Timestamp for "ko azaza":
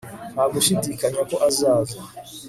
1.29-1.97